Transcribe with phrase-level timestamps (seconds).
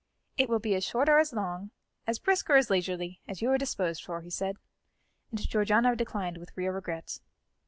[0.35, 1.69] "It will be as short as, or as long,
[2.07, 4.57] as brisk or as leisurely, as you are disposed for," he said,
[5.29, 7.19] and Georgiana declined with real regret.